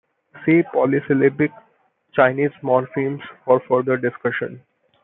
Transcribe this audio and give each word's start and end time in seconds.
See 0.47 0.63
polysyllabic 0.63 1.51
Chinese 2.13 2.49
morphemes 2.63 3.21
for 3.45 3.59
further 3.69 3.97
discussion. 3.97 4.63